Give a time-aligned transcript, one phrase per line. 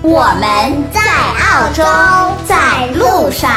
[0.00, 1.82] 我们在澳洲，
[2.46, 3.50] 在路上。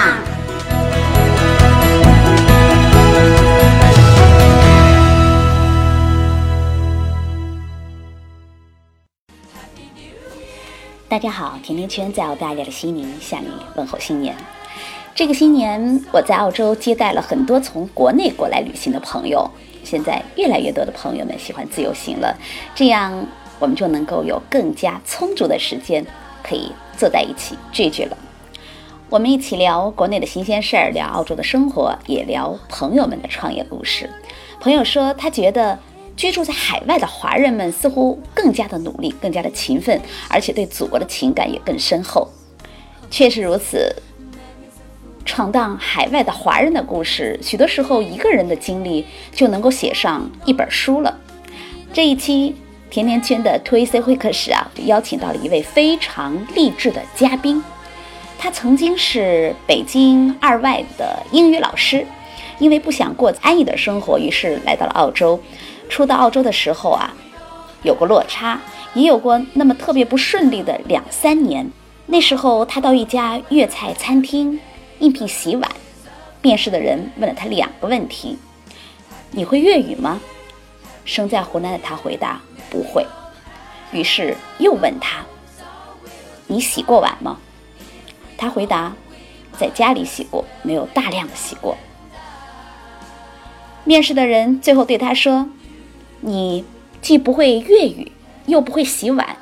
[11.08, 14.36] 大家好，甜甜圈在澳大利亚的悉尼向你问候新年。
[15.14, 19.48] 这个新年，我在澳洲接待了很多从国内过来旅行的朋友。
[19.84, 22.36] 现在越来越多的朋友们喜欢自由行了，
[22.74, 23.28] 这样
[23.60, 26.04] 我们就能够有更加充足的时间。
[26.44, 28.18] 可以坐在一起聚聚了，
[29.10, 34.10] 我们一起聊国内的新鲜事儿，聊澳洲的生活，也聊朋友们的创业故事。
[34.60, 35.78] 朋友说，他觉得
[36.16, 42.28] 居住在海外的华人们似乎更加的努力，更加的勤奋，而且对祖国的情感也更深厚。
[43.10, 43.96] 确实如此，
[45.26, 51.18] 闯荡海外的华人的故事，许多时候一个人的经历就能够写上一本书了。
[51.92, 52.56] 这一期。
[52.92, 57.64] 甜甜圈的 t w i C 会客室啊，就邀请到了一位非常励志的嘉宾。
[58.38, 62.06] 他曾经是北京二外的英语老师，
[62.60, 65.40] 因为不想过安逸的生活，于是来到了澳洲。
[65.88, 67.14] 初到澳洲的时候啊，
[67.84, 68.60] 有过落差，
[68.94, 71.72] 也有过那么特别不顺利的两三年。
[72.08, 74.60] 那时候他到一家粤菜餐厅
[75.00, 75.72] 应聘洗碗，
[76.42, 78.38] 面试的人问了他两个问题
[79.32, 80.20] ：“你会粤语吗？”
[81.06, 82.42] 生在湖南的他回答。
[82.72, 83.06] 不会，
[83.92, 85.26] 于是又问他
[86.48, 87.38] ：“你洗过碗吗？”
[88.38, 88.96] 他回答
[89.60, 91.78] ：“在家里洗过，没有大量的洗过。”
[93.84, 95.50] 面试的人最后对他说
[96.22, 96.64] ：“你
[97.02, 98.12] 既不会粤语，
[98.46, 99.38] 又不会洗碗，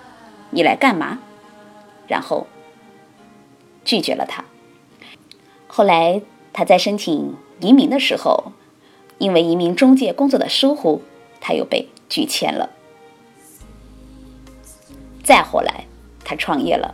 [0.50, 1.20] 你来干嘛？”
[2.08, 2.48] 然后
[3.86, 4.44] 拒绝了他。
[5.68, 8.52] 后来他在申请移民的时候，
[9.20, 11.04] 因为移民中介工作的疏忽，
[11.40, 12.72] 他又被拒签了。
[15.30, 15.86] 再后来，
[16.26, 16.92] 他创业了，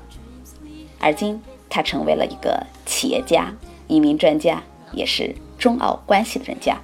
[1.00, 3.54] 而今他成为了一个企业家、
[3.88, 6.78] 移民专家，也是中澳关系的专家。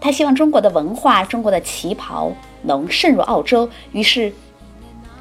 [0.00, 2.30] 他希望中国的文化、中国的旗袍
[2.62, 4.32] 能渗入澳洲，于是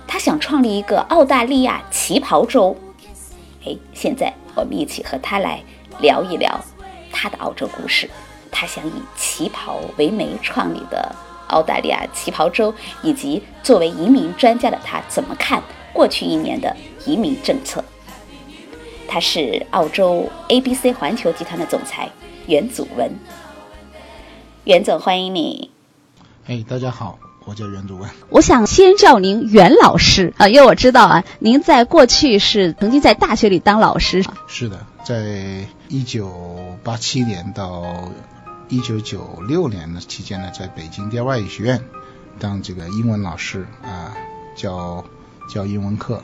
[0.07, 2.77] 他想创立一个澳大利亚旗袍州。
[3.65, 5.59] 哎，现在我们一起和他来
[5.99, 6.63] 聊一聊
[7.11, 8.07] 他的澳洲故事。
[8.51, 11.15] 他想以旗袍为媒创立的。
[11.53, 15.61] 澳大利亚旗袍周，以及作为移民专家的他怎么看
[15.93, 16.75] 过去一年的
[17.05, 17.83] 移民政策？
[19.07, 22.09] 他是澳洲 ABC 环球集团的总裁
[22.47, 23.11] 袁祖文。
[24.63, 25.69] 袁总，欢迎你。
[26.47, 28.09] 哎，大家好，我叫袁祖文。
[28.29, 34.25] 我想先叫您袁老师啊，因为我知道啊，您在过去是曾经在大学里当老师。
[34.47, 36.33] 是的，在一九
[36.83, 37.83] 八七年到。
[38.73, 41.79] 一九九六年的期间呢，在北京第二外语学院
[42.39, 44.17] 当这个英文老师啊，
[44.55, 45.05] 教
[45.47, 46.15] 教英文课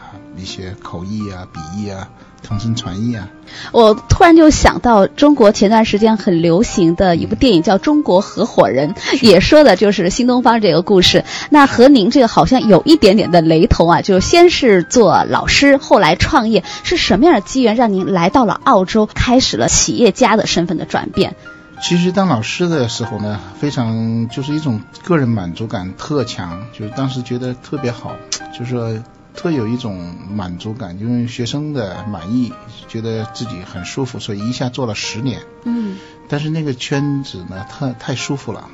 [0.00, 2.10] 啊，一些口译啊、笔译啊、
[2.42, 3.28] 同声传译啊。
[3.70, 11.24] 我突然就想到，中国前段时间很流行的一部电影叫《中国合伙人》，也说的就是新东方这个故事。
[11.50, 21.36] 那和您这个好像有一点点的雷同啊，就先是做老师，后来创业，是什么样的机缘让您来到了澳洲，开始了企业家的身份的转变？
[21.82, 28.16] 其实当老师的时候呢，非常就是一种个人满足感特强，就是当时觉得特别好，
[28.56, 29.02] 就是说
[29.34, 32.52] 特有一种满足感，因为学生的满意，
[32.86, 35.42] 觉得自己很舒服，所以一下做了十年。
[35.64, 35.98] 嗯。
[36.28, 38.70] 但是那个圈子呢，太太舒服了，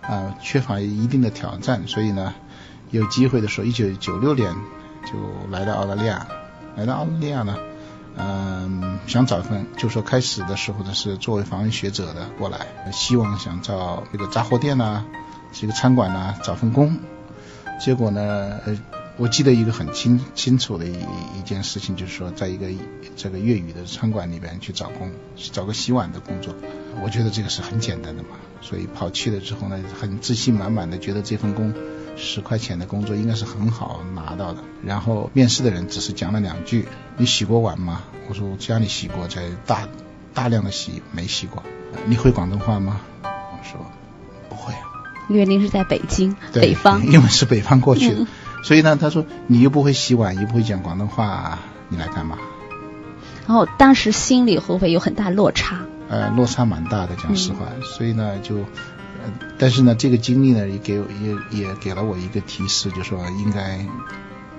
[0.00, 2.34] 啊，缺乏一定的挑战，所以呢，
[2.90, 4.52] 有机会的时候，一九九六年
[5.04, 5.12] 就
[5.50, 6.26] 来到澳大利亚，
[6.74, 7.54] 来到澳大利亚呢。
[8.16, 15.04] 嗯，想找一份，就说开始的时候呢是作为访问学者的过来，希望想找一个杂货店呐，
[15.52, 16.98] 这个餐馆呐找份工。
[17.80, 18.78] 结果呢，呃，
[19.16, 20.92] 我记得一个很清清楚的一
[21.38, 22.66] 一件事情，就是说在一个
[23.16, 26.54] 这个粤语的餐馆里边去找工，找个洗碗的工作。
[27.02, 31.72] 我觉得这个是很简单的嘛，所以跑去了之后呢，很自信满满的觉得这份工。
[32.16, 34.62] 十块钱的工作应该是很好拿到的。
[34.84, 39.88] 然后面试的人只是讲了两句：“你洗过碗吗？”我说：“我家里洗过，在大
[40.34, 41.62] 大量的洗，没洗过。”
[42.04, 43.00] 你会广东话吗？
[43.22, 43.80] 我说
[44.50, 44.74] ：“不会。”
[45.30, 48.26] 因为您是在北京北方，因为是北方过去的，嗯
[48.64, 51.58] 所以呢，他说你又不会洗碗，又不会讲广东话，
[51.88, 52.36] 你来干嘛？
[53.46, 55.80] 然后当时心里会不会有很大落差？
[56.10, 57.66] 呃，落差蛮大的，讲实话。
[57.82, 63.86] 所以呢，就，呃，但是呢，这个经历呢，也给我也也给了我一个提示，就说应该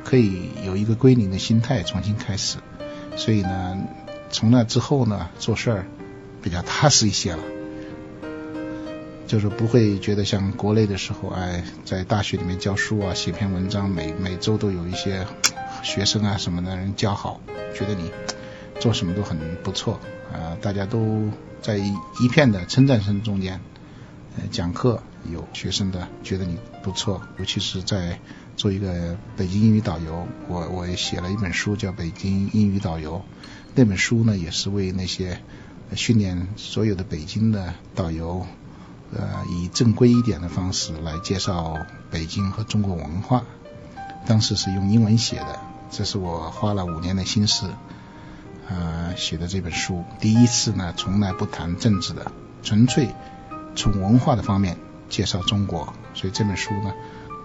[0.06, 2.58] 可以有一个归零的心态，重新开始。
[3.18, 3.78] 所以呢，
[4.30, 5.86] 从那之后呢，做事儿
[6.42, 7.44] 比较踏实一些了。
[9.28, 15.26] 就是不会觉得像国内的时候，哎，在大学里面教书啊，写篇文章，每每周都有一些
[15.84, 17.40] 学生啊什么的人教好，
[17.74, 18.12] 觉得你
[18.82, 20.00] 做什么都很不错
[20.34, 21.30] 啊、大家都
[21.62, 23.60] 在一片的称赞声中间，
[24.38, 28.20] 呃，讲课有学生的觉得你不错，尤其是在
[28.58, 33.18] 做一个北京英语导游，我我也写了一本书叫《北京英语导游》，
[33.76, 35.40] 那本书呢也是为那些
[35.96, 38.48] 训练所有的北京的导游。
[39.14, 41.78] 呃，以正规一点的方式来介绍
[42.10, 43.44] 北京和中国文化。
[44.26, 45.60] 当时是用英文写的，
[45.92, 47.70] 这是我花了五年的心思，
[48.72, 50.06] 呃，写的这本书。
[50.22, 52.32] 第一次呢，从来不谈政治的，
[52.64, 53.10] 纯粹
[53.76, 54.78] 从文化的方面
[55.10, 55.94] 介绍中国。
[56.14, 56.94] 所以这本书呢，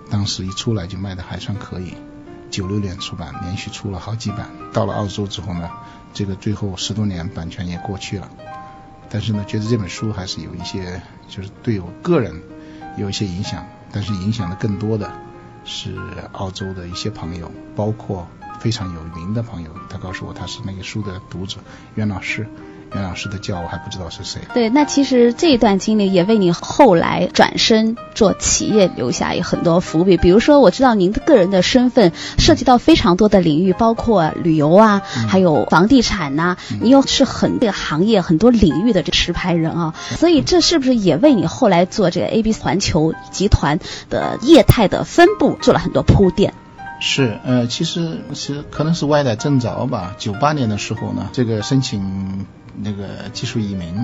[0.09, 1.95] 当时一出来就卖的还算可以。
[2.49, 4.51] 九六年出版，连续出了好几版。
[4.73, 5.69] 到了澳洲之后呢，
[6.15, 8.31] 这个最后十多年版权也过去了。
[9.11, 12.41] 但是呢，觉得这本书还是有一些，就是对我个人
[12.97, 15.13] 有一些影响，但是影响的更多的
[15.65, 15.97] 是
[16.33, 18.29] 澳洲的一些朋友，包括
[18.61, 19.71] 非常有名的朋友。
[19.89, 21.59] 他告诉我他是那个书的读者，
[21.95, 22.47] 袁老师，
[22.93, 24.41] 袁老师的教我还不知道是谁。
[24.53, 30.17] 对，那其实这一段经历也为你后来转身做企业留下很多伏笔。
[30.17, 43.79] 比如说，我知道您的个人的身份涉及到非常多的领域，包括旅游啊，还有房地产呐、你又是很这个行业很多领域的这持牌人啊，所以这是不是也为你后来做这个 A B 环球集团
[44.11, 46.55] 的业态的分布做了很多铺垫？
[46.99, 50.15] 是，呃，其实其实可能是歪打正着吧。
[50.19, 52.47] 九八年的时候呢，这个申请
[52.79, 53.95] 那个技术移民，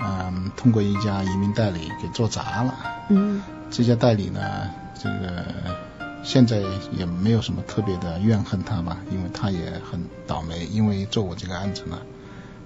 [0.00, 2.74] 嗯、通过一家移民代理给做砸了。
[3.08, 4.40] 嗯这家代理呢，
[5.02, 5.44] 这个
[6.22, 6.60] 现在
[6.92, 11.98] 也没有什么特别的怨恨他吧，因为他也很倒霉，因为做我这个案子呢，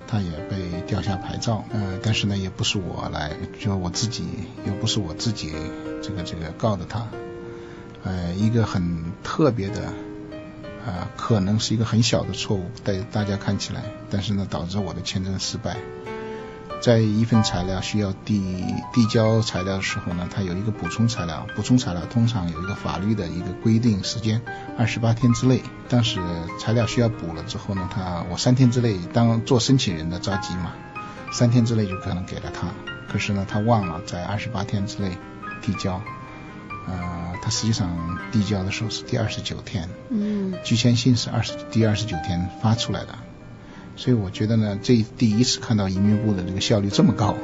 [0.09, 3.31] 他也被吊下牌照，呃，但是呢，也不是我来，
[3.61, 4.25] 就我自己，
[4.67, 5.53] 又不是我自己
[6.03, 7.07] 这个这个告的他，
[8.07, 9.87] 呃，一个很特别的，
[10.87, 15.77] 啊、可能是一个很小的错误，在大家看起来，但是呢，导致我的签证失败。
[16.81, 18.63] 在一份材料需要递
[18.93, 24.41] 递交材料的时候呢，它有一个补充材料，补充材料通常有一个法律的一个规定时间，
[24.79, 25.63] 二十八天之内。
[25.89, 26.21] 但是
[26.61, 30.75] 材料需要补了之后呢，他我三天之内当做申请人的着急嘛，
[31.33, 32.69] 三天之内就可能给了他，
[33.11, 35.17] 可是呢，他忘了在二十八天之内
[35.63, 36.01] 递交，
[36.87, 40.55] 呃，他实际上递交的时候是第二十九天，嗯。
[40.65, 43.15] 拒签信是二十第二十九天发出来的，
[43.95, 47.37] 所以我觉得呢，这第一次看到移民部的这个效率这么高，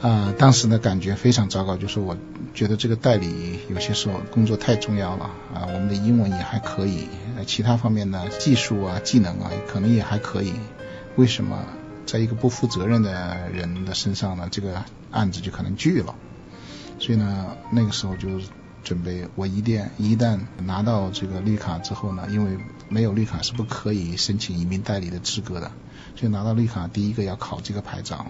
[0.00, 2.16] 啊、当时呢感觉非常糟糕，就是我
[2.54, 5.24] 觉得这个代理有些时候工作太重要了
[5.54, 10.54] 啊，我们的英文也还可以，呃其他方面呢技术啊技能啊可能也还可以，
[11.16, 11.64] 为什么
[12.06, 16.14] 在一个不负责任的人的身上呢，这个案子就可能拒了？
[16.98, 18.28] 所以呢，那个时候就
[18.82, 22.58] 准备，我一旦一旦拿到这个绿卡之后呢，因为
[22.88, 25.70] 没有绿卡是不可以申请移民代理的资格的，
[26.16, 28.26] 所以拿到绿卡第一个要考这个牌照，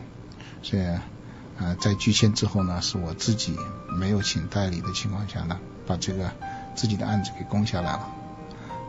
[0.62, 0.82] 所以
[1.58, 3.56] 呃在拒签之后呢，是我自己
[3.88, 6.32] 没有请代理的情况下呢，把这个
[6.74, 8.08] 自己的案子给攻下来了。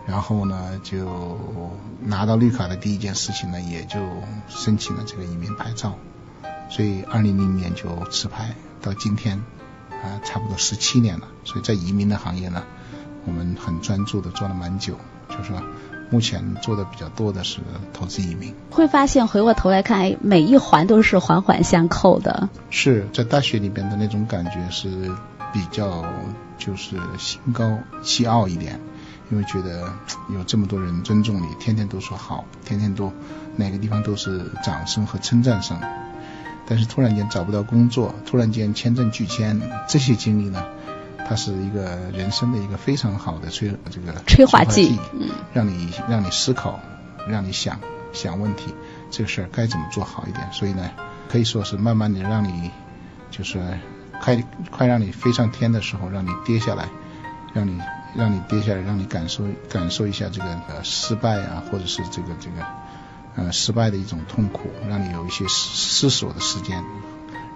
[0.06, 1.40] 然后呢，就
[2.02, 4.00] 拿到绿卡的第一件事情呢，也就
[4.50, 5.98] 申请了这个移民牌照。
[6.70, 9.42] 所以二零零年就持牌，到今天
[10.04, 11.28] 啊、差不多十七年了。
[11.46, 12.64] 所以在移民的行业呢，
[13.26, 14.98] 我们很专注的做了蛮久，
[15.30, 15.64] 就是说
[16.10, 17.60] 目前做的比较多的是
[17.94, 18.54] 投资移民。
[18.70, 22.50] 会发现回过头来看，哎每一环都是环环相扣的。
[22.70, 25.10] 是在大学里边的那种感觉是
[25.52, 26.06] 比较
[26.58, 28.80] 就是心高气傲一点，
[29.32, 29.92] 因为觉得
[30.30, 33.12] 有这么多人尊重你，天天都说好，天天都
[33.56, 35.80] 哪个地方都是掌声和称赞声。
[36.68, 40.66] 但是突然间找不到工作，突然间签证拒签，这些经历呢，
[41.28, 46.80] 它是一个人生的一个非常好的催这个催化剂嗯，让你让你思考，
[47.28, 47.80] 让你想
[48.14, 48.74] 想问题，
[49.12, 50.48] 这个事儿该怎么做好一点。
[50.52, 50.90] 所以呢，
[51.30, 52.72] 可以说是慢慢的让你
[53.30, 53.60] 就是
[54.22, 54.42] 快
[54.72, 56.88] 快让你飞上天的时候，让你跌下来，
[57.54, 57.82] 让你
[58.16, 62.66] 让你跌下来，让你感受感受一下这个呃失败啊，或者是这个这个
[63.36, 66.84] 呃失败的一种痛苦，让你有一些思思索的时间，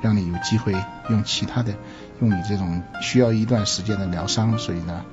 [0.01, 0.73] 让你有机会
[1.09, 1.75] 用其他的
[2.19, 5.05] 用你这种需要一段时间的疗伤，所以呢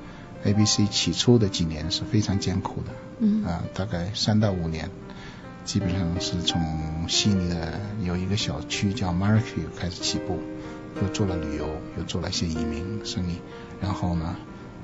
[0.43, 3.43] ，ABC 起初的几年是非常艰苦的，嗯。
[3.45, 4.89] 啊，大概三到五年，
[5.63, 10.39] 基本上是从悉尼的有一个小区叫 Markview 开始起步，
[11.01, 13.39] 又做了旅游，又做了一些移民生意，
[13.81, 14.35] 然后呢，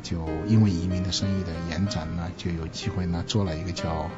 [0.03, 4.09] 就因为移民的生意的延展呢，就有机会呢做了一个叫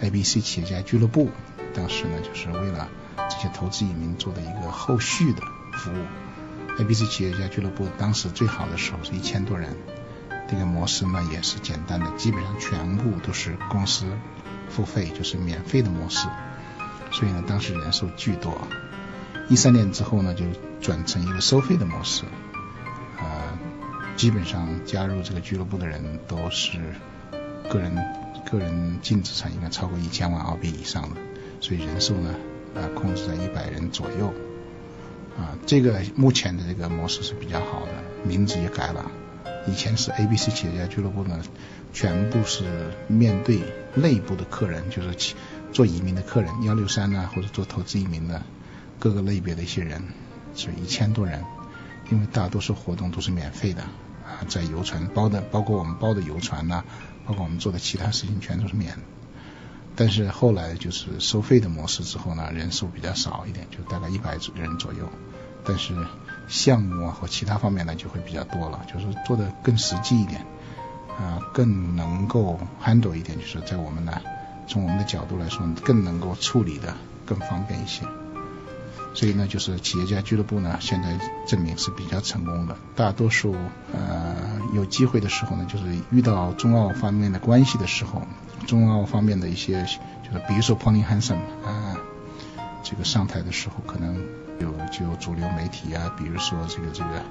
[0.00, 1.30] ABC 企业家俱乐部，
[1.74, 6.04] 当时呢就是为了这些投资移民做的一个后续的服务。
[6.78, 9.74] ABC 企业家俱乐部当时最好的时候是一千多人，
[10.48, 14.06] 这个模式呢也是简单的，基本上全部都是公司
[14.68, 16.28] 付费，就是免费的模式，
[17.10, 18.68] 所以呢当时人数巨多。
[19.48, 20.44] 一三年之后呢就
[20.80, 22.24] 转成一个收费的模式，
[23.18, 23.58] 呃，
[24.16, 26.78] 基本上加入这个俱乐部的人都是
[27.70, 27.96] 个人
[28.50, 31.16] 个人净资产应该超过一千万澳币以上的，
[31.60, 32.34] 所以人数呢
[32.74, 34.32] 啊控制在一百人左右。
[35.36, 37.92] 啊，这个目前的这个模式是比较好的，
[38.26, 39.10] 名字也改了。
[39.66, 41.42] 以前是 ABC 企业家俱乐部呢，
[41.92, 42.64] 全部是
[43.06, 43.60] 面对
[43.94, 45.34] 内部的客人，就是
[45.72, 48.42] 做移民的客人，幺六三呢或者做投资移民的
[48.98, 50.04] 各个类别的一些人，
[50.54, 51.44] 是一千多人。
[52.10, 56.84] 因为大多数活动都是免费的啊，在游船包的，包括我们包的游船呐、
[57.26, 58.96] 包括我们做的其他事情全都是免。
[59.94, 65.08] 但是后来就是收费的模式之后呢，人数比较少一点，就大概一百人左右。
[65.64, 65.94] 但是
[66.48, 70.44] 项目啊和其他方面呢就会比较多了，就是做的更实际一点，
[71.18, 74.20] 啊、更能够 handle 一点，就是在我们呢
[74.68, 78.06] 从我们的角度来说，更能够处理的更方便一些。
[79.16, 82.76] 所以呢，就是企业家俱乐部呢，现在证明是比较成功的。
[82.94, 83.56] 大多数
[83.94, 88.20] 呃有机会的时候呢，就是遇到中澳方面的关系的时候，
[88.66, 89.82] 中澳方面的一些
[90.22, 91.96] 就是比如说 Pauline Hanson 啊、
[92.82, 94.22] 这个上台的时候，可能
[94.60, 97.22] 有就有主流媒体啊，比如说这个这个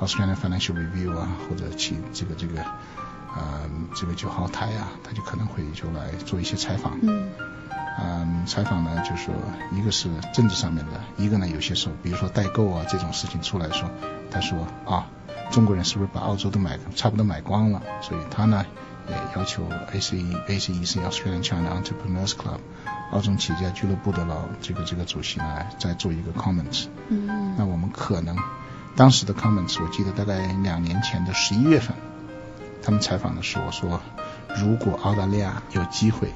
[0.00, 2.60] Australian Financial Review 啊，或者其这个这个
[3.34, 6.96] 呃这个九号台啊，他就可能会就来做一些采访。
[7.02, 7.28] 嗯
[7.96, 9.34] 嗯，采访呢，就是说，
[9.72, 13.88] 一个是政治上面的，一个呢，有些时候，比如说代购啊这种事情出来说，
[14.30, 15.06] 他说啊，
[15.50, 17.80] 中国人是不是把澳洲都买差不多买光了？
[18.00, 18.66] 所以他呢
[19.08, 20.14] 也要求 ACE
[20.48, 22.58] ACEC Australian China Entrepreneurs Club
[23.12, 26.86] 澳洲企业家俱乐部的老这个这个主席呢再做一个 comments。
[27.08, 28.36] 嗯那我们可能
[28.96, 31.94] 当时的 comments，我记得大概两年前的十一月份，
[32.82, 34.00] 他们采访的时候说，
[34.56, 36.32] 如果澳大利亚有机会，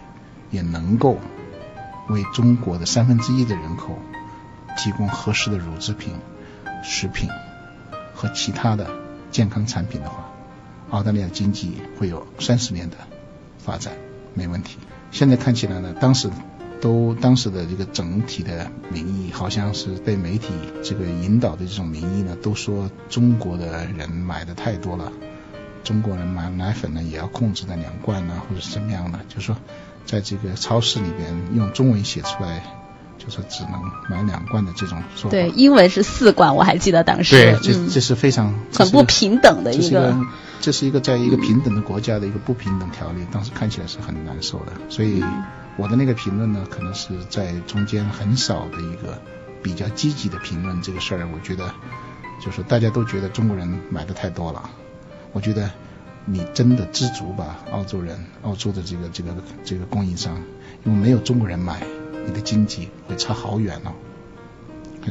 [0.50, 1.18] 也能够
[2.08, 3.98] 为中国的三分之一的人口
[4.76, 6.14] 提供合适的乳制品、
[6.82, 7.28] 食品
[8.14, 8.88] 和其他的
[9.30, 10.30] 健康产品的话，
[10.90, 12.96] 澳大利亚经济会有三十年的
[13.58, 13.92] 发展，
[14.34, 14.78] 没问题。
[15.10, 16.30] 现在看起来呢，当时
[16.80, 20.48] 都当时的这个整体的民意，好像是被媒体
[20.82, 25.12] 这个引导的这种民意呢，都说中国的人买的太多了，
[25.82, 29.56] 中国人买奶粉呢也要控制在两罐呢，或者是怎么样的，就是说
[30.08, 32.64] 在这个超市里边用中文写出来，
[33.18, 33.72] 就是只能
[34.08, 35.30] 买两罐的这种说法。
[35.30, 40.16] 对，英文是四罐，我还记得当时，对，这嗯这是非常这很不平等的一个，
[40.62, 44.72] 这是一个在一个平等的国家的一个不平等条例，当时看起来是很难受的。
[44.88, 45.22] 所以
[45.76, 49.20] 我的那个评论呢，可能是在中间很少的一个
[49.62, 51.28] 比较积极的评论这个事儿。
[51.34, 51.70] 我觉得
[52.42, 54.70] 就是大家都觉得中国人买的太多了，
[55.34, 55.70] 我觉得
[56.30, 60.37] 你真的知足吧，澳洲人，澳洲的这个这个这个供应商，
[60.85, 61.80] 因为没有中国人买，
[62.26, 63.92] 你的经济会差好远哦。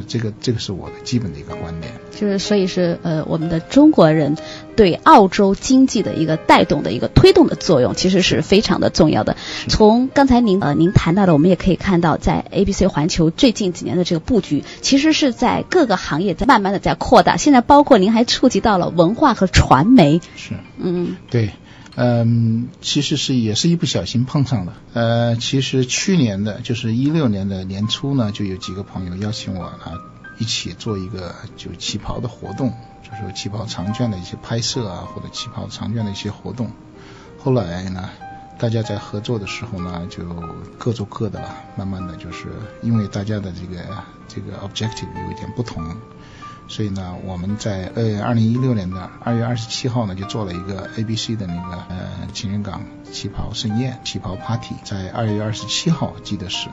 [0.06, 1.92] 这个这个是我的基本的一个观点。
[2.12, 4.36] 就是所以是呃我们的中国人
[4.78, 9.36] 对澳洲经济的一个带动的一个推动的作用，其实是非常的重要的。
[9.66, 17.36] 从刚才您呃您谈到的，我们也可以看到，在 ABC 环球最近几年的这个布局，其实是在各个行业在慢慢的在扩大。
[17.36, 20.54] 现在包括您还触及到了文化和传媒，是。
[20.78, 21.50] 嗯对，
[21.96, 24.72] 嗯，其实是也是一不小心碰上的。
[24.92, 29.98] 呃，其实去年的，就是一六年的年初呢，就有几个朋友邀请我呢，
[30.38, 36.70] 一起做一个就旗袍的活动，就是说旗袍长卷的一些拍摄啊，或者旗袍长卷的一些活动。
[37.38, 38.08] 后来呢，
[38.58, 40.24] 大家在合作的时候呢，就
[40.78, 41.54] 各做各的了。
[41.76, 42.46] 慢慢的就是
[42.82, 43.84] 因为大家的这个
[44.26, 45.84] 这个 objective 有一点不同，
[46.68, 56.68] 所以呢，我们在呃二零一六年的二月二十七号呢，就做了一个 ABC 的那个呃情人港旗袍盛宴旗袍 party，在二月二十七号记得是。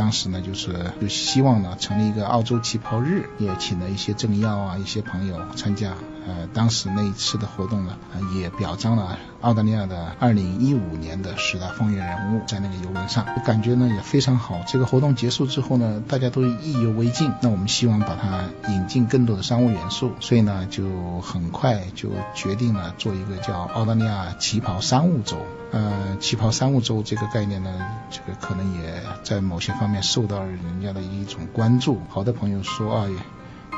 [0.00, 5.94] 当时呢，就是就希望呢成立一个澳洲旗袍日，也请了一些政要啊、一些朋友参加，
[6.30, 7.96] 呃，当时那一次的活动呢，
[8.36, 14.60] 也表彰了澳大利亚的2015年的十大风云人物，在那个游轮上，感觉呢也非常好。
[14.64, 25.36] 这个活动结束之后呢，大家都意犹未尽，那我们希望把它引进更多的商务元素，所以呢，就很快就决定了做一个叫澳大利亚旗袍商务周。
[25.72, 27.70] 呃，旗袍商务周这个概念呢，
[28.10, 32.00] 这个可能也在某些方面受到了人家的一种关注。
[32.08, 33.08] 好多朋友说啊。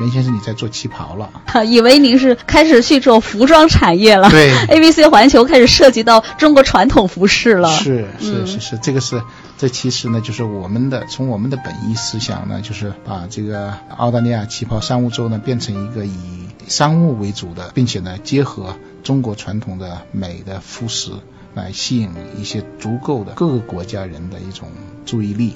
[0.00, 1.30] 袁先生，你在做旗袍了？
[1.64, 4.30] 以为您是开始去做服装产业了？
[4.30, 7.68] 对， ABC 环球开始涉及到中国传统服饰了。
[7.70, 9.22] 是是是是，这个是
[9.58, 16.18] 这其实呢，就是我们的从我们的本意思想呢，就是把这个澳大利亚旗袍商务周呢变成一个以
[16.66, 21.10] 商务为主的，并且呢结合中国传统的美的服饰，
[21.54, 24.68] 来吸引一些足够的各个国家人的一种
[25.04, 25.54] 注意力，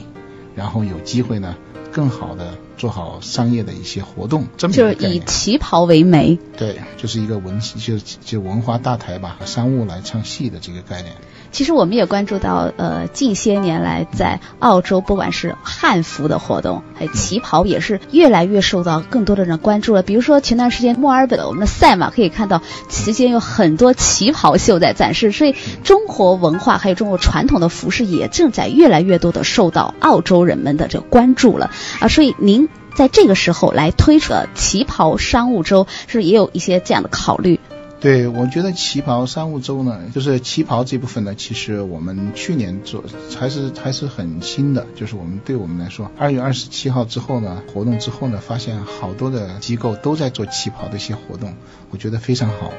[0.57, 1.55] 然后有机会呢。
[1.93, 11.15] 更好的做好商业的一些活动，这么就是以旗袍为媒，对，就是一个文就就文化大台吧，和商务来唱戏的这个概念。
[11.57, 20.03] 其实我们也关注到，呃，近些年来在澳洲，不管是汉服的活动，还有旗袍，也是越来越受到更多的人关注了。
[20.03, 22.61] 比如说前段时间墨尔本我们的赛马可以看到，
[22.91, 31.71] 期间有很多旗袍秀在展示，所以中国文化还有中国传统的服饰也正在越来越多的受到澳洲人们的这个关注了
[32.01, 32.09] 啊。
[32.09, 37.59] 所以您在这个时候来推出旗袍商务周，是也有一些这样的考虑。
[38.07, 43.03] 对，我觉得旗袍商务周呢，就是旗袍这部分呢，其实我们去年做
[43.37, 44.87] 还是还是很新的。
[44.95, 51.57] 就是我们对我们来说，二月二十七号之后呢，活动之后呢，发现好多的机构都在做旗袍的一些活动，
[51.91, 52.73] 我觉得非常好。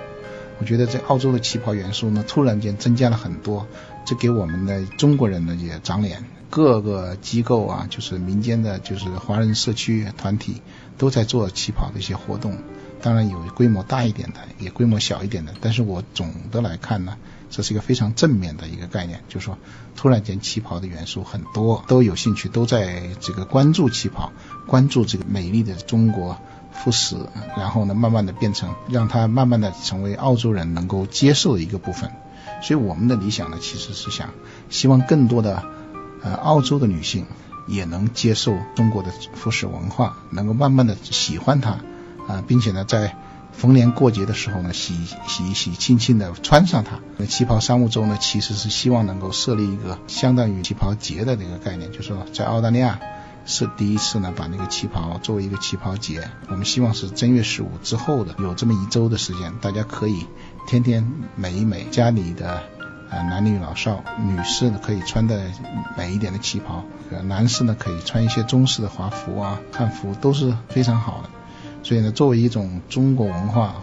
[0.59, 3.67] 我觉得在澳洲的旗袍元素呢，突然间增加了很多，
[4.05, 6.23] 这给我们的中国人呢也长脸。
[6.49, 10.61] 各个机构啊，就是民间的，就是华人社区团体
[10.97, 12.55] 都在做旗袍的一些活动。
[13.01, 17.17] 当然有规模大一点的，也规模小一点的，但是我总的来看呢，
[17.49, 19.57] 这是一个非常正面的一个概念，就是说，
[19.95, 24.31] 突然间旗袍的元素很多，都有兴趣，都在这个关注旗袍，
[24.65, 26.37] 关注这个美丽的中国
[26.71, 27.15] 服饰，
[27.55, 32.11] 然后呢，慢慢的变成让它慢慢的成为澳洲人能够接受的一个部分。
[32.61, 34.31] 所以我们的理想呢，其实是想
[34.69, 35.63] 希望更多的
[36.23, 37.27] 呃澳洲的女性
[37.67, 41.77] 也能接受中国的服饰文化，能够慢慢的喜欢它。
[42.27, 43.15] 啊，并且呢，在
[43.53, 44.93] 逢年过节的时候呢，喜
[45.27, 46.99] 喜喜庆庆的穿上它。
[47.17, 52.99] 那旗袍商务周呢，其实是希望能够设立一个相当于旗袍节的这个概念，就是说在澳大利亚
[53.45, 56.29] 是第一次呢，把那个旗袍作为一个旗袍节。
[56.49, 60.27] 我们希望是正月十五之后的有这么一周的时间，大家可以
[60.67, 62.61] 天天美一美，家里的
[63.09, 65.49] 啊男女老少，女士呢可以穿的
[65.97, 66.83] 美一点的旗袍，
[67.23, 71.29] 男士呢可以穿一些中式的华服啊、汉服都是非常好的。
[71.83, 73.75] 所以呢，作为一种中国文化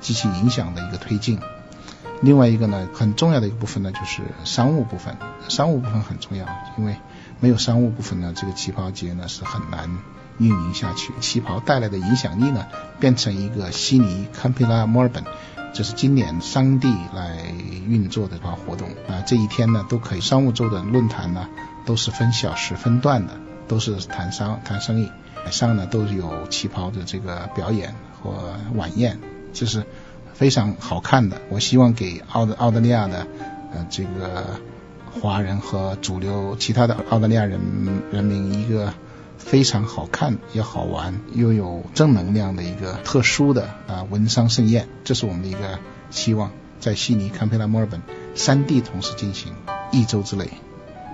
[0.00, 1.38] 及其影响的一个推进，
[2.20, 5.16] 另外一个呢，很重要的一个部分呢，就是商务部分。
[5.48, 6.46] 商务部分很重要，
[6.78, 6.96] 因为
[7.38, 9.98] 没有商务部分呢，这个旗袍节呢是很难
[10.38, 11.12] 运营下去。
[11.20, 12.66] 旗袍带来的影响力呢，
[12.98, 15.22] 变成一个悉尼、堪培拉、墨尔本，
[15.74, 17.36] 这是今年三地来
[17.86, 19.22] 运作的一个活动啊。
[19.26, 21.46] 这一天呢，都可以商务周的论坛呢，
[21.84, 23.34] 都是分小时分段的，
[23.68, 25.10] 都是谈商谈生意。
[25.50, 29.18] 上呢都是有旗袍的这个表演或晚宴，
[29.52, 29.84] 这是
[30.32, 31.40] 非常好看的。
[31.48, 33.26] 我希望给澳澳大利亚的
[33.72, 34.60] 呃这个
[35.20, 37.60] 华人和主流其他的澳大利亚人
[38.10, 38.92] 人民一个
[39.38, 45.78] 非常好看也好玩又有正能量的一个特殊的啊文商盛宴，这是我们的一个
[46.10, 48.00] 希望，在悉尼、堪培拉、墨尔本
[48.34, 49.52] 三地同时进行
[49.92, 50.48] 一周之内。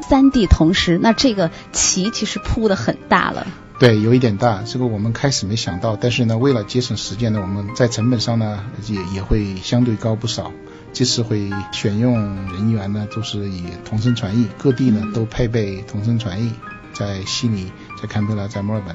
[0.09, 3.47] 三地同时，那这个旗其实铺的很大了。
[3.81, 10.53] 对，有一点大，这个我们开始没想到，但是呢，为了节省时间呢，我们在成本上呢也也会相对高不少。
[10.93, 12.15] 这次会选用
[12.53, 16.53] 人员呢，都是以同声传译，各地呢都配备同声传译，
[16.93, 18.95] 在悉尼、在堪培拉、在墨尔本，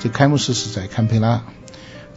[0.00, 1.44] 这开幕式是在堪培拉。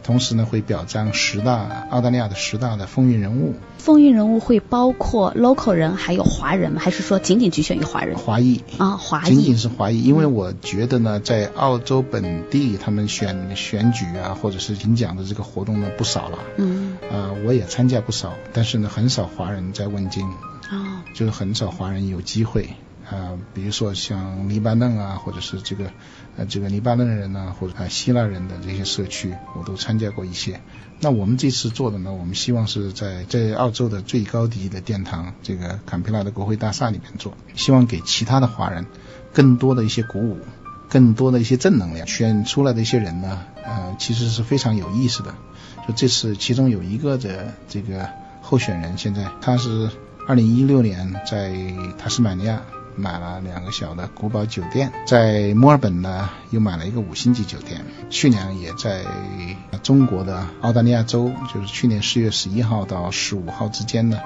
[0.08, 3.54] 同时呢，会表彰十大澳大利亚的十大的风云人物。
[3.76, 6.80] 风云人物会包括 local 人，还有华人吗？
[6.82, 8.16] 还是说仅仅局限于华人？
[8.16, 10.02] 华裔啊，华裔，仅仅是华裔。
[10.02, 16.38] 因为我觉得呢，在澳洲本地，他们选选举啊，或者是领奖的这个活动呢，不少了。
[16.56, 16.96] 嗯。
[17.12, 20.24] 啊，我也参加不少，但是呢，很少华人在问津。
[20.70, 21.02] 哦。
[21.14, 22.70] 就是很少华人有机会。
[23.10, 25.90] 啊，比如说像黎巴嫩啊，或者是这个
[26.38, 30.60] 呃这个黎巴嫩人呐，或者啊希腊人的这些社区，我都参加过一些。
[31.00, 38.86] 那我们这次做的呢，我们希望是在在澳洲的最高级的殿堂，这个坎培拉的国会大厦里面做，希望给其他的华人
[39.32, 40.38] 更多的一些鼓舞，
[40.88, 42.06] 更多的一些正能量。
[42.06, 45.34] 选出来的一些人呢，呃，其实是非常有意思的。
[45.86, 48.08] 就这次，其中有一个的这个
[48.42, 49.90] 候选人，现在他是
[50.26, 51.52] 二零一六年在
[51.96, 52.62] 塔斯马尼亚
[52.98, 57.84] 买了两个小的古堡酒店，在墨尔本呢又买了一个五星级酒店。
[58.10, 59.04] 去年也在
[59.82, 64.18] 中国的澳大利亚州，就是去年四月十一号到十五号之间呢，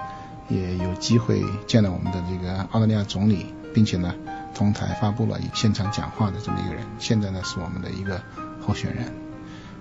[0.49, 4.15] 也有机会见了我们的这个澳大利亚总理，并且呢
[4.55, 6.85] 同台发布了现场讲话的这么一个人。
[6.99, 8.21] 现在呢是我们的一个
[8.61, 9.13] 候选人，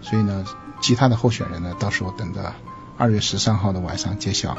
[0.02, 0.46] 所以呢。
[0.84, 2.56] 其他的候选人呢，到时候等着
[2.98, 4.58] 二月十三号的晚上揭晓。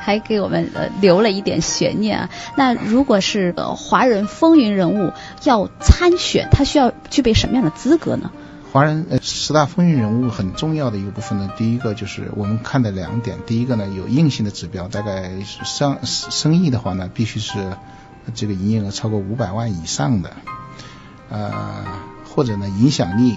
[0.00, 2.30] 还给我们呃留了一点悬念啊。
[2.56, 5.12] 那如果是呃华人风云人物
[5.44, 8.30] 要参选，他需要具备什么样的资格呢？
[8.72, 17.76] 华人呃十大风云人物很重要的一个部分呢，第一个就是我们看的两点，第一个呢有硬性的指标，大概生生意的话呢，必须是
[18.34, 20.30] 这个营业额超过五百万以上的，
[21.30, 21.84] 呃
[22.24, 23.36] 或者呢影响力。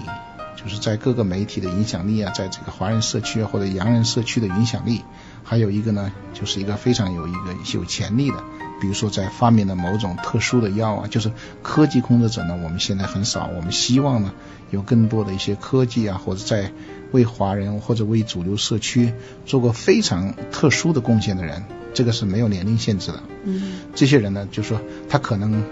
[0.56, 5.04] 就是在各个媒体的影响力啊，在这个华人社区啊或者洋人社区的影响力，
[5.48, 8.36] 还有一个呢，就是一个非常有一个有潜力的，
[8.80, 11.30] 比如说在发明了某种特殊的药啊，就是
[11.62, 14.32] 科技工作者呢，我们现在很少，我们希望呢
[14.72, 16.72] 有更多的一些科技啊，或者在
[17.12, 19.12] 为华人或者为主流社区
[19.46, 21.62] 做过非常特殊的贡献的人，
[21.94, 23.22] 这个是没有年龄限制的。
[23.44, 25.64] 嗯，这些人呢，就说他可能。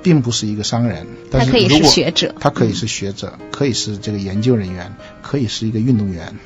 [0.00, 1.90] 并不是一个商人，但是如果
[2.38, 6.36] 他可以是学者，可以是这个研究人员，可以是一个运动员，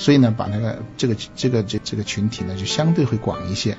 [0.00, 3.76] 所以呢，把那个这个这个这这个群体呢，就相对会广一些。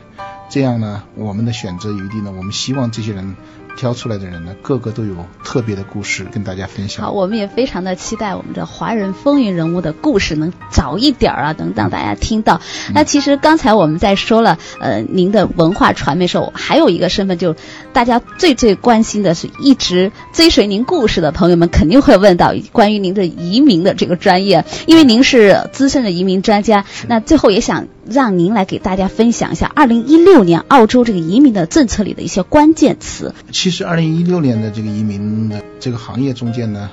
[0.49, 3.35] 这样呢，我们的选择余地呢，我们希望这些人。
[3.77, 7.05] 挑出来的人呢，个个都有特别的故事跟大家分享。
[7.05, 12.61] 好，我们也非常的期待我们的华人风云人物的故事能早一点儿啊，能让大家听到。
[12.93, 17.55] 那其实刚才我们在说了，呃，您的文化传媒时候，还有一个身份，就
[17.93, 26.85] 大家最最关心的是，一直追随您故事的朋友们肯定会问到关于您的移民的这个专业，因为您是资深的移民专家。
[27.07, 33.33] 那最后也想让您来给大家分享一下，二零一六年澳洲这个移民的政策里的一些关键词。
[33.61, 36.89] 其实，二零一六年的这个移民的这个行业中间呢，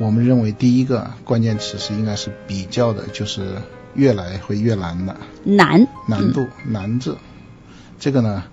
[0.00, 3.56] 我们认为第一个关键词是应该是比较的，就是
[3.92, 7.18] 越来会越难的难难度难字。
[7.98, 8.44] 这个呢，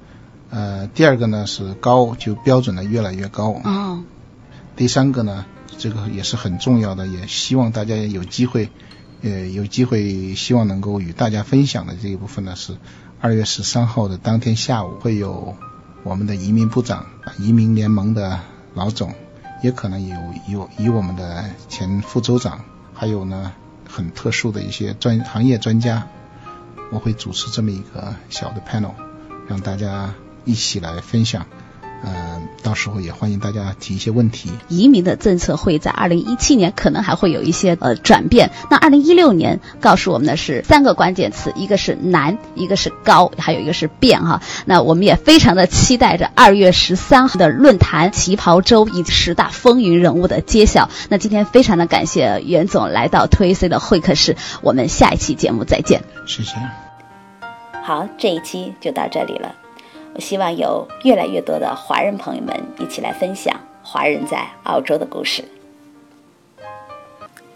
[0.50, 3.62] 呃，第二个呢是高，就标准的越来越高。
[3.64, 4.04] 哦。
[4.76, 5.46] 第三个呢，
[5.78, 8.70] 这个也是很重要的，也希望大家有机会，
[9.22, 12.76] 呃，有机会希望能够与大家分享的这一部分呢，是
[13.22, 15.56] 二月十三号的当天下午会有。
[16.06, 17.08] 我们的移民部长、
[17.40, 18.40] 移民联盟的
[18.76, 19.16] 老总，
[19.64, 20.16] 也可能有
[20.48, 22.64] 有以我们的前副州长，
[22.94, 23.52] 还有呢
[23.90, 26.08] 很特殊的一些专行业专家，
[26.92, 28.92] 我会主持这么一个小的 panel，
[29.48, 30.14] 让大家
[30.44, 31.48] 一起来分享。
[32.08, 34.52] 嗯，到时候也欢迎大家提一些问题。
[34.70, 38.52] 移民的政策会在二零一七年可能还会有一些呃转变。
[38.70, 44.42] 那二零一六年告诉我们的是三个关键词，一个是难，一个是高，还有一个是变哈。
[44.66, 50.90] 那我们也非常的期待着二月十三号的论坛旗袍周以及十大风云人物的揭晓。
[51.10, 56.04] 那今天非常的感谢袁总来到推 C 的会客室，我们下一期节目再见。
[56.28, 56.56] 谢谢。
[57.84, 59.65] 好，这一期就到这里了。
[60.16, 65.44] 我希望有越来越多的华人朋友们一起来分享华人在澳洲的故事。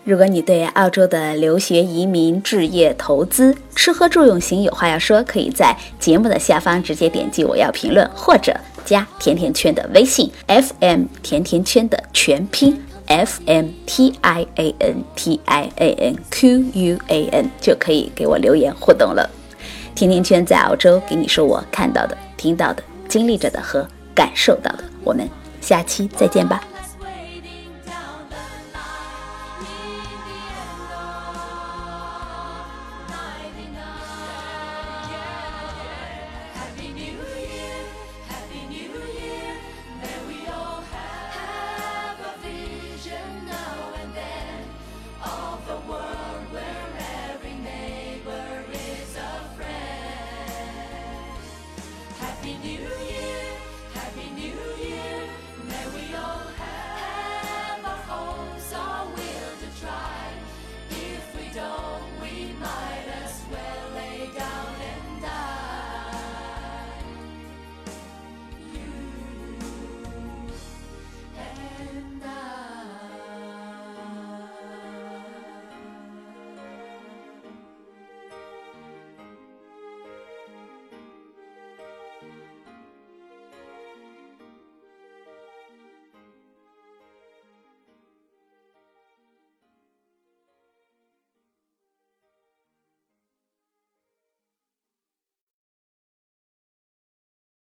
[0.03, 16.97] 如果你对澳洲的留学、移民、置业、投资、吃喝住用行有话要说，可以在节目的下方直接点击“我要评论”，或者加甜甜圈的微信 “FM 甜甜圈”的全拼 “F M T I A N T I A N Q U
[17.07, 19.29] A N”，就可以给我留言互动了。
[19.95, 22.17] 甜甜圈在澳洲给你说我看到的。
[22.39, 26.63] 听到的、经历着的和感受到的，我们下期再见吧。